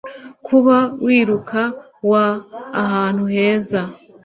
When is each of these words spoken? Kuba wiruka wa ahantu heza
Kuba 0.45 0.77
wiruka 1.05 1.61
wa 2.11 2.25
ahantu 2.83 3.23
heza 3.33 3.81